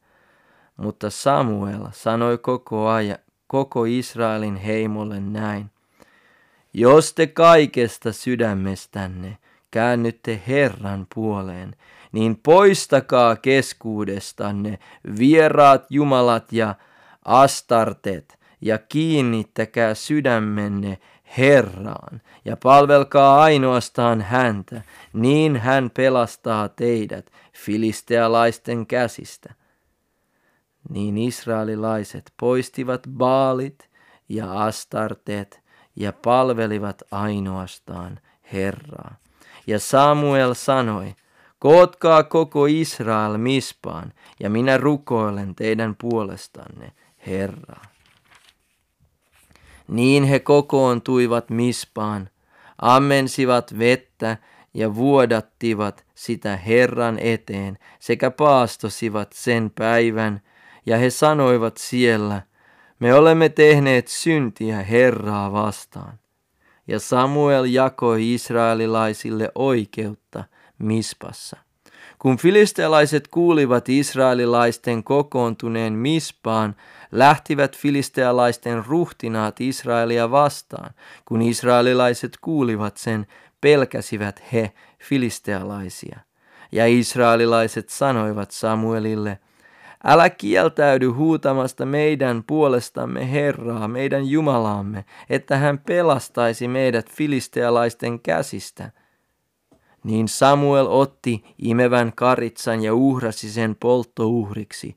Mutta 0.77 1.09
Samuel 1.09 1.81
sanoi 1.91 2.37
koko 2.37 2.87
ajan, 2.87 3.17
koko 3.47 3.85
Israelin 3.85 4.55
heimolle 4.55 5.19
näin. 5.19 5.71
Jos 6.73 7.13
te 7.13 7.27
kaikesta 7.27 8.11
sydämestänne 8.11 9.37
käännytte 9.71 10.41
Herran 10.47 11.07
puoleen, 11.15 11.75
niin 12.11 12.39
poistakaa 12.43 13.35
keskuudestanne 13.35 14.79
vieraat 15.19 15.85
jumalat 15.89 16.53
ja 16.53 16.75
astartet 17.25 18.39
ja 18.61 18.77
kiinnittäkää 18.77 19.93
sydämenne 19.93 20.97
Herraan 21.37 22.21
ja 22.45 22.57
palvelkaa 22.63 23.41
ainoastaan 23.41 24.21
häntä, 24.21 24.81
niin 25.13 25.55
hän 25.57 25.89
pelastaa 25.93 26.69
teidät 26.69 27.25
filistealaisten 27.53 28.87
käsistä. 28.87 29.53
Niin 30.89 31.17
israelilaiset 31.17 32.33
poistivat 32.39 33.01
baalit 33.17 33.89
ja 34.29 34.63
astartet 34.63 35.61
ja 35.95 36.13
palvelivat 36.13 37.01
ainoastaan 37.11 38.19
Herraa. 38.53 39.15
Ja 39.67 39.79
Samuel 39.79 40.53
sanoi, 40.53 41.15
kootkaa 41.59 42.23
koko 42.23 42.65
Israel 42.65 43.37
mispaan, 43.37 44.13
ja 44.39 44.49
minä 44.49 44.77
rukoilen 44.77 45.55
teidän 45.55 45.95
puolestanne, 45.95 46.91
Herraa. 47.27 47.94
Niin 49.87 50.23
he 50.23 50.39
kokoontuivat 50.39 51.49
mispaan, 51.49 52.29
ammensivat 52.81 53.79
vettä 53.79 54.37
ja 54.73 54.95
vuodattivat 54.95 56.05
sitä 56.15 56.57
Herran 56.57 57.19
eteen 57.19 57.77
sekä 57.99 58.31
paastosivat 58.31 59.33
sen 59.33 59.71
päivän, 59.75 60.41
ja 60.85 60.97
he 60.97 61.09
sanoivat 61.09 61.77
siellä, 61.77 62.41
me 62.99 63.13
olemme 63.13 63.49
tehneet 63.49 64.07
syntiä 64.07 64.83
Herraa 64.83 65.51
vastaan. 65.51 66.19
Ja 66.87 66.99
Samuel 66.99 67.65
jakoi 67.65 68.33
israelilaisille 68.33 69.51
oikeutta 69.55 70.43
Mispassa. 70.79 71.64
Kun 72.25 72.37
filistealaiset 72.37 73.27
kuulivat 73.27 73.89
israelilaisten 73.89 75.03
kokoontuneen 75.03 75.93
Mispaan, 75.93 76.75
lähtivät 77.11 77.77
filistealaisten 77.77 78.85
ruhtinaat 78.85 79.61
Israelia 79.61 80.31
vastaan. 80.31 80.93
Kun 81.25 81.41
israelilaiset 81.41 82.37
kuulivat 82.41 82.97
sen, 82.97 83.27
pelkäsivät 83.61 84.43
he 84.53 84.71
filistealaisia. 84.99 86.19
Ja 86.71 86.87
israelilaiset 86.87 87.89
sanoivat 87.89 88.51
Samuelille, 88.51 89.39
Älä 90.03 90.29
kieltäydy 90.29 91.07
huutamasta 91.07 91.85
meidän 91.85 92.43
puolestamme 92.43 93.31
Herraa, 93.31 93.87
meidän 93.87 94.27
Jumalaamme, 94.27 95.05
että 95.29 95.57
hän 95.57 95.79
pelastaisi 95.79 96.67
meidät 96.67 97.09
filistealaisten 97.11 98.19
käsistä. 98.19 98.91
Niin 100.05 100.27
Samuel 100.27 100.87
otti 100.89 101.43
imevän 101.57 102.13
karitsan 102.15 102.83
ja 102.83 102.93
uhrasi 102.93 103.51
sen 103.51 103.75
polttouhriksi, 103.75 104.95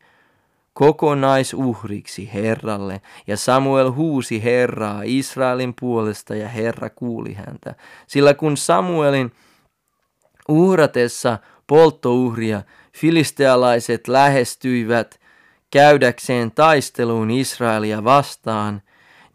kokonaisuhriksi 0.73 2.31
Herralle, 2.35 3.01
ja 3.27 3.37
Samuel 3.37 3.93
huusi 3.93 4.45
Herraa 4.45 5.03
Israelin 5.05 5.75
puolesta, 5.81 6.35
ja 6.35 6.49
Herra 6.49 6.91
kuuli 6.91 7.33
häntä. 7.33 7.75
Sillä 8.07 8.35
kun 8.35 8.57
Samuelin 8.57 9.33
uhratessa 10.49 11.39
polttouhria 11.67 12.63
filistealaiset 12.97 14.09
lähestyivät 14.09 15.21
käydäkseen 15.71 16.51
taisteluun 16.51 17.31
Israelia 17.31 18.05
vastaan, 18.05 18.83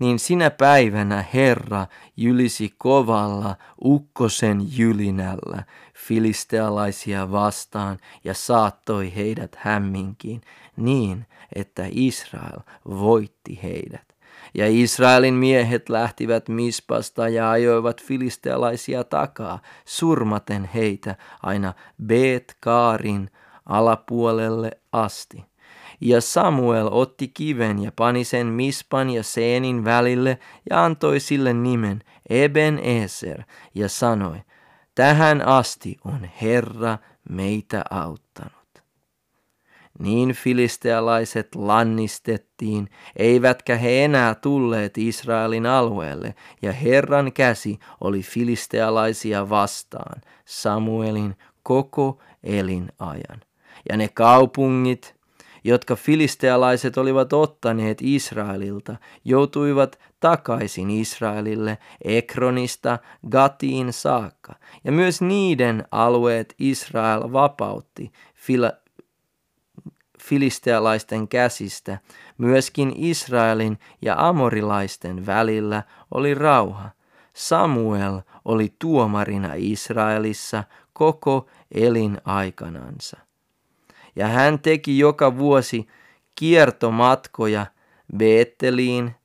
niin 0.04 0.20
sinä 0.20 0.50
päivänä 0.50 1.26
Herra 1.34 1.88
jylisi 2.18 2.74
kovalla 2.78 3.56
ukkosen 3.84 4.78
jylinällä 4.78 5.64
filistealaisia 5.94 7.32
vastaan 7.32 7.98
ja 8.24 8.34
saattoi 8.34 9.16
heidät 9.16 9.56
hämminkiin 9.60 10.42
niin, 10.76 11.26
että 11.56 11.84
Israel 11.92 12.60
voitti 12.86 13.60
heidät. 13.64 14.16
Ja 14.54 14.66
Israelin 14.70 15.34
miehet 15.34 15.90
lähtivät 15.90 16.50
Mispasta 16.50 17.30
ja 17.30 17.52
ajoivat 17.52 18.04
filistealaisia 18.04 19.04
takaa, 19.04 19.60
surmaten 19.86 20.70
heitä 20.74 21.16
aina 21.44 21.74
Bet-Kaarin 22.04 23.30
alapuolelle 23.66 24.72
asti. 24.92 25.53
Ja 26.06 26.22
Samuel 26.22 26.88
otti 26.92 27.28
kiven 27.28 27.84
ja 27.84 27.92
pani 27.96 28.24
sen 28.24 28.48
Mispan 28.48 29.10
ja 29.10 29.24
Seenin 29.24 29.86
välille 29.86 30.40
ja 30.70 30.86
antoi 30.86 31.20
sille 31.20 31.54
nimen 31.54 32.04
Eben 32.30 32.80
Eser 32.80 33.44
ja 33.76 33.90
sanoi, 33.90 34.38
tähän 34.96 35.42
asti 35.42 35.98
on 36.06 36.30
Herra 36.42 36.98
meitä 37.30 37.84
auttanut. 37.90 38.84
Niin 40.00 40.30
filistealaiset 40.30 41.56
lannistettiin, 41.56 42.90
eivätkä 43.16 43.78
he 43.78 44.04
enää 44.04 44.36
tulleet 44.36 44.98
Israelin 44.98 45.66
alueelle, 45.66 46.36
ja 46.62 46.72
Herran 46.72 47.34
käsi 47.34 47.80
oli 48.02 48.22
filistealaisia 48.22 49.50
vastaan 49.50 50.22
Samuelin 50.46 51.36
koko 51.64 52.20
elinajan. 52.44 53.42
Ja 53.90 53.98
ne 53.98 54.08
kaupungit, 54.08 55.16
jotka 55.64 55.96
filistealaiset 55.96 56.98
olivat 56.98 57.34
ottaneet 57.34 57.98
Israelilta, 58.02 58.96
joutuivat 59.26 60.00
takaisin 60.20 60.90
Israelille 60.92 61.78
Ekronista 62.04 63.00
Gatiin 63.30 63.94
saakka, 63.94 64.56
ja 64.84 64.92
myös 64.92 65.22
niiden 65.22 65.86
alueet 65.92 66.56
Israel 66.60 67.32
vapautti 67.32 68.12
Fila- 68.36 68.84
filistealaisten 70.24 71.28
käsistä, 71.28 71.98
myöskin 72.38 72.94
Israelin 72.96 73.80
ja 74.02 74.16
amorilaisten 74.18 75.26
välillä 75.26 75.84
oli 76.12 76.34
rauha. 76.34 76.90
Samuel 77.34 78.22
oli 78.46 78.74
tuomarina 78.80 79.50
Israelissa 79.56 80.64
koko 80.94 81.48
elinaikanansa. 81.72 83.18
Ja 84.16 84.28
hän 84.28 84.60
teki 84.60 85.00
joka 85.00 85.38
vuosi 85.38 85.88
kiertomatkoja 86.36 87.66
Beetteliin, 88.18 89.16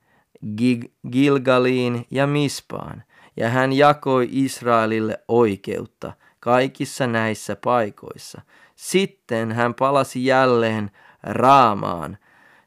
Gilgaliin 1.11 2.05
ja 2.11 2.27
Mispaan, 2.27 3.03
ja 3.37 3.49
hän 3.49 3.73
jakoi 3.73 4.29
Israelille 4.31 5.23
oikeutta 5.27 6.13
kaikissa 6.39 7.07
näissä 7.07 7.55
paikoissa. 7.55 8.41
Sitten 8.75 9.51
hän 9.51 9.73
palasi 9.73 10.25
jälleen 10.25 10.91
Raamaan, 11.23 12.17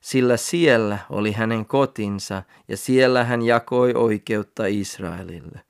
sillä 0.00 0.36
siellä 0.36 0.98
oli 1.10 1.32
hänen 1.32 1.66
kotinsa 1.66 2.42
ja 2.68 2.76
siellä 2.76 3.24
hän 3.24 3.42
jakoi 3.42 3.94
oikeutta 3.94 4.66
Israelille. 4.66 5.60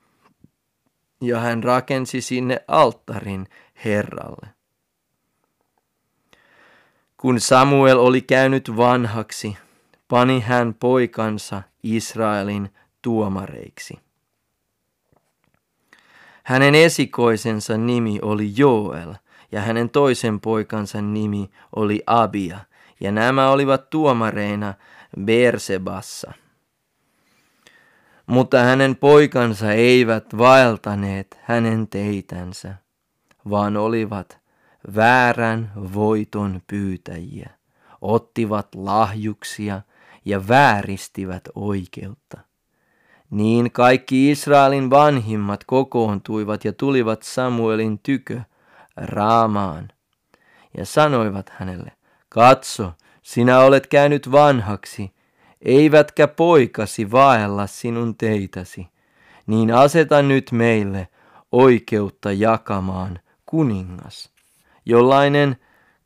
Ja 1.21 1.41
hän 1.41 1.63
rakensi 1.63 2.21
sinne 2.21 2.65
alttarin 2.69 3.47
Herralle. 3.85 4.62
Kun 7.23 7.41
Samuel 7.41 7.99
oli 7.99 8.21
käynyt 8.21 8.77
vanhaksi, 8.77 9.57
pani 10.09 10.41
hän 10.41 10.75
poikansa 10.75 11.63
Israelin 11.83 12.71
tuomareiksi. 13.03 13.99
Hänen 16.43 16.75
esikoisensa 16.75 17.77
nimi 17.77 18.19
oli 18.23 18.53
Joel 18.57 19.15
ja 19.53 19.61
hänen 19.61 19.91
toisen 19.91 20.41
poikansa 20.41 21.03
nimi 21.03 21.51
oli 21.77 22.03
Abia, 22.07 22.59
ja 23.01 23.13
nämä 23.13 23.51
olivat 23.51 23.91
tuomareina 23.91 24.75
Bersebassa. 25.25 26.33
Mutta 28.27 28.59
hänen 28.63 28.97
poikansa 28.97 29.73
eivät 29.73 30.39
vaeltaneet 30.39 31.39
hänen 31.43 31.89
teitänsä, 31.89 32.75
vaan 33.51 33.77
olivat 33.77 34.42
väärän 34.95 35.73
voiton 35.95 36.63
pyytäjiä, 36.67 37.51
ottivat 38.01 38.75
lahjuksia 38.75 39.81
ja 40.25 40.49
vääristivät 40.49 41.49
oikeutta. 41.55 42.39
Niin 43.31 43.73
kaikki 43.73 44.31
Israelin 44.31 44.91
vanhimmat 44.91 45.65
kokoontuivat 45.65 46.65
ja 46.65 46.73
tulivat 46.73 47.23
Samuelin 47.23 47.99
tykö 47.99 48.41
Raamaan 48.97 49.89
ja 50.77 50.87
sanoivat 50.87 51.49
hänelle, 51.49 51.93
katso, 52.29 52.93
sinä 53.23 53.61
olet 53.61 53.87
käynyt 53.87 54.33
vanhaksi, 54.33 55.13
eivätkä 55.63 56.29
poikasi 56.29 57.11
vaella 57.11 57.67
sinun 57.67 58.15
teitäsi, 58.17 58.89
niin 59.47 59.75
aseta 59.75 60.23
nyt 60.23 60.53
meille 60.53 61.09
oikeutta 61.53 62.33
jakamaan 62.33 63.21
kuningas, 63.47 64.32
jollainen 64.87 65.57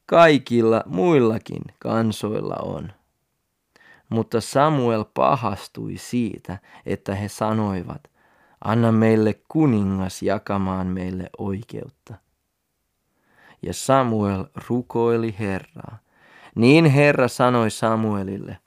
kaikilla 0.06 0.82
muillakin 0.86 1.62
kansoilla 1.78 2.56
on. 2.62 2.92
Mutta 4.08 4.40
Samuel 4.40 5.04
pahastui 5.14 5.96
siitä, 5.96 6.58
että 6.86 7.14
he 7.14 7.28
sanoivat, 7.28 8.10
anna 8.64 8.92
meille 8.92 9.34
kuningas 9.48 10.22
jakamaan 10.22 10.86
meille 10.86 11.30
oikeutta. 11.38 12.14
Ja 13.62 13.74
Samuel 13.74 14.44
rukoili 14.68 15.36
Herraa. 15.38 15.98
Niin 16.54 16.84
Herra 16.84 17.28
sanoi 17.28 17.70
Samuelille, 17.70 18.58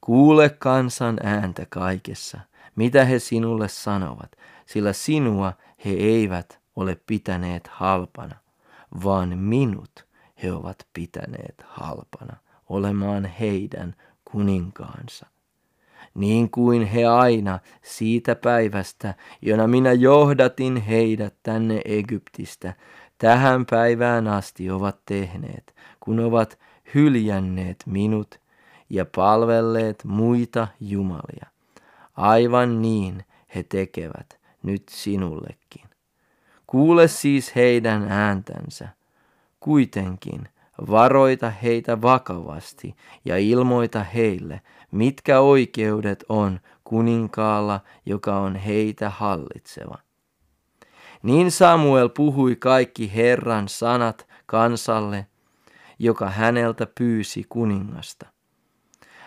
kuule 0.00 0.48
kansan 0.50 1.18
ääntä 1.22 1.66
kaikessa, 1.68 2.40
mitä 2.76 3.04
he 3.04 3.18
sinulle 3.18 3.68
sanovat, 3.68 4.32
sillä 4.66 4.92
sinua 4.92 5.52
he 5.84 5.90
eivät 5.90 6.60
ole 6.76 6.96
pitäneet 7.06 7.66
halpana, 7.66 8.36
vaan 9.04 9.38
minut 9.38 10.06
he 10.42 10.52
ovat 10.52 10.86
pitäneet 10.92 11.64
halpana 11.66 12.36
olemaan 12.68 13.24
heidän 13.24 13.94
kuninkaansa. 14.24 15.26
Niin 16.14 16.50
kuin 16.50 16.86
he 16.86 17.06
aina 17.06 17.58
siitä 17.82 18.34
päivästä, 18.34 19.14
jona 19.42 19.66
minä 19.66 19.92
johdatin 19.92 20.76
heidät 20.76 21.34
tänne 21.42 21.80
Egyptistä, 21.84 22.74
tähän 23.18 23.66
päivään 23.66 24.28
asti 24.28 24.70
ovat 24.70 24.98
tehneet, 25.06 25.74
kun 26.00 26.20
ovat 26.20 26.58
hyljänneet 26.94 27.84
minut 27.86 28.40
ja 28.90 29.04
palvelleet 29.16 30.04
muita 30.04 30.68
jumalia. 30.80 31.46
Aivan 32.16 32.82
niin 32.82 33.24
he 33.54 33.62
tekevät 33.62 34.40
nyt 34.62 34.82
sinullekin. 34.90 35.93
Kuule 36.74 37.08
siis 37.08 37.54
heidän 37.54 38.12
ääntänsä. 38.12 38.88
Kuitenkin 39.60 40.48
varoita 40.90 41.50
heitä 41.50 42.02
vakavasti 42.02 42.96
ja 43.24 43.38
ilmoita 43.38 44.02
heille, 44.02 44.60
mitkä 44.90 45.40
oikeudet 45.40 46.24
on 46.28 46.60
kuninkaalla, 46.84 47.80
joka 48.06 48.36
on 48.36 48.56
heitä 48.56 49.10
hallitseva. 49.10 49.98
Niin 51.22 51.50
Samuel 51.50 52.08
puhui 52.08 52.56
kaikki 52.56 53.14
Herran 53.14 53.68
sanat 53.68 54.26
kansalle, 54.46 55.26
joka 55.98 56.30
häneltä 56.30 56.86
pyysi 56.94 57.46
kuningasta. 57.48 58.26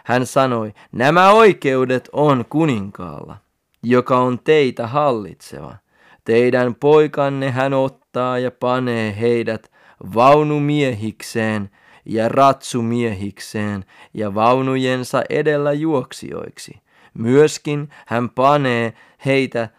Hän 0.04 0.26
sanoi, 0.26 0.74
nämä 0.92 1.32
oikeudet 1.32 2.10
on 2.12 2.46
kuninkaalla, 2.50 3.38
joka 3.84 4.18
on 4.18 4.40
teitä 4.40 4.88
hallitseva. 4.88 5.76
Teidän 6.28 6.76
poikanne 6.76 7.52
hän 7.52 7.74
ottaa 7.74 8.40
ja 8.40 8.52
panee 8.52 9.20
heidät 9.20 9.72
vaunumiehikseen 10.16 11.70
ja 12.06 12.30
ratsumiehikseen 12.30 13.86
ja 14.14 14.36
vaunujensa 14.36 15.22
edellä 15.30 15.74
juoksijoiksi. 15.74 16.82
Myöskin 17.14 17.90
hän 18.08 18.30
panee 18.30 18.94
heitä 19.26 19.70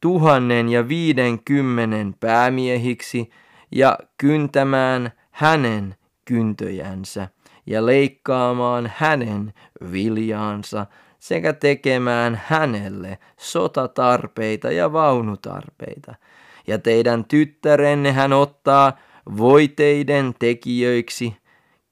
tuhannen 0.00 0.68
ja 0.68 0.88
viidenkymmenen 0.88 2.14
päämiehiksi 2.20 3.30
ja 3.72 3.98
kyntämään 4.18 5.12
hänen 5.30 5.94
kyntöjänsä 6.24 7.28
ja 7.66 7.86
leikkaamaan 7.86 8.92
hänen 8.96 9.52
viljaansa 9.92 10.86
sekä 11.24 11.52
tekemään 11.52 12.40
hänelle 12.46 13.18
sotatarpeita 13.36 14.70
ja 14.70 14.92
vaunutarpeita. 14.92 16.14
Ja 16.66 16.78
teidän 16.78 17.24
tyttärenne 17.24 18.12
hän 18.12 18.32
ottaa 18.32 18.98
voiteiden 19.36 20.34
tekijöiksi, 20.38 21.36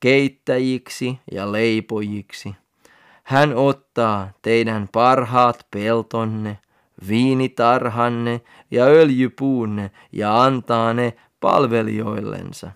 keittäjiksi 0.01 1.19
ja 1.33 1.53
leipojiksi. 1.53 2.55
Hän 3.23 3.55
ottaa 3.57 4.31
teidän 4.43 4.89
parhaat 4.93 5.67
peltonne, 5.71 6.59
viinitarhanne 7.09 8.41
ja 8.71 8.85
öljypuunne 8.85 9.91
ja 10.13 10.43
antaa 10.43 10.95
ne 10.95 11.13
palvelijoillensa 11.41 12.71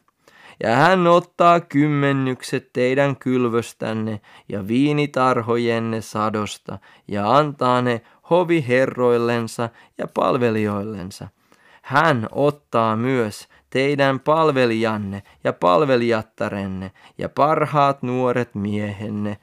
ja 0.63 0.77
hän 0.77 1.07
ottaa 1.07 1.61
kymmenykset 1.61 2.71
teidän 2.73 3.17
kylvöstänne 3.17 4.21
ja 4.49 4.69
viinitarhojenne 4.69 6.01
sadosta 6.01 6.79
ja 7.09 7.37
antaa 7.37 7.83
ne 7.83 8.01
hoviherroillensa 8.31 9.69
ja 9.99 10.07
palvelijoillensa. 10.15 11.29
Hän 11.83 12.29
ottaa 12.33 12.97
myös 12.97 13.49
teidän 13.71 14.21
palvelijanne 14.21 15.23
ja 15.45 15.53
palvelijattarenne 15.53 16.91
ja 17.19 17.29
parhaat 17.29 18.03
nuoret 18.03 18.55
miehenne 18.55 19.39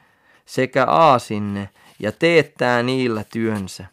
sekä 0.46 0.86
aasinne 0.86 1.70
ja 2.00 2.12
teettää 2.12 2.84
niillä 2.84 3.24
työnsä 3.34 3.86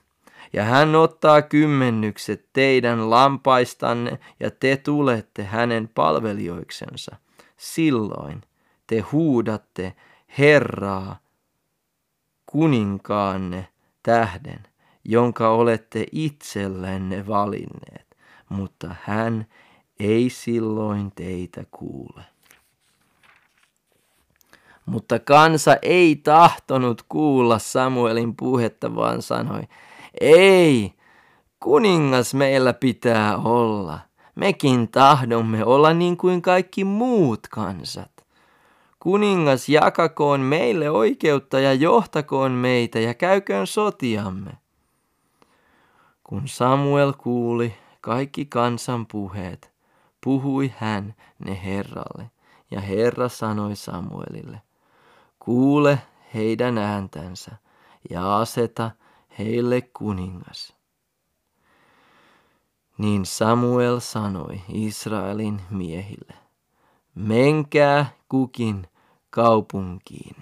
ja 0.53 0.65
hän 0.65 0.95
ottaa 0.95 1.43
kymmenykset 1.43 2.47
teidän 2.53 3.11
lampaistanne 3.11 4.19
ja 4.41 4.51
te 4.51 4.77
tulette 4.77 5.45
hänen 5.45 5.89
palvelijoiksensa. 5.89 7.17
Silloin 7.57 8.43
te 8.87 9.01
huudatte 9.01 9.95
Herraa 10.39 11.19
kuninkaanne 12.47 13.69
tähden, 14.03 14.67
jonka 15.05 15.49
olette 15.49 16.07
itsellenne 16.13 17.27
valinneet, 17.27 18.17
mutta 18.49 18.95
hän 19.03 19.47
ei 20.01 20.31
silloin 20.31 21.13
teitä 21.15 21.65
kuule. 21.71 22.23
Mutta 24.87 25.19
kansa 25.19 25.77
ei 25.83 26.17
tahtonut 26.17 27.03
kuulla 27.09 27.59
Samuelin 27.59 28.37
puhetta, 28.37 28.95
vaan 28.95 29.23
sanoi, 29.23 29.63
ei, 30.21 30.95
kuningas 31.61 32.35
meillä 32.35 32.73
pitää 32.73 33.37
olla. 33.37 33.99
Mekin 34.35 34.89
tahdomme 34.89 35.65
olla 35.65 35.93
niin 35.93 36.17
kuin 36.17 36.43
kaikki 36.43 36.85
muut 36.85 37.49
kansat. 37.49 38.11
Kuningas 39.01 39.69
jakakoon 39.69 40.41
meille 40.41 40.91
oikeutta 40.91 41.61
ja 41.61 41.75
johtakoon 41.75 42.53
meitä 42.53 42.99
ja 42.99 43.15
käyköön 43.15 43.67
sotiamme. 43.67 44.51
Kun 46.25 46.49
Samuel 46.49 47.13
kuuli 47.13 47.75
kaikki 48.01 48.47
kansan 48.47 49.07
puheet, 49.07 49.71
puhui 50.25 50.73
hän 50.77 51.15
ne 51.39 51.61
Herralle, 51.65 52.31
ja 52.71 52.81
Herra 52.81 53.29
sanoi 53.29 53.77
Samuelille, 53.77 54.63
kuule 55.39 55.99
heidän 56.35 56.79
ääntänsä 56.79 57.51
ja 58.11 58.39
aseta 58.39 58.91
heille 59.41 59.81
kuningas. 59.81 60.77
Niin 62.99 63.27
Samuel 63.27 64.01
sanoi 64.01 64.61
Israelin 64.69 65.61
miehille, 65.71 66.35
menkää 67.15 68.07
kukin 68.29 68.87
kaupunkiin. 69.31 70.37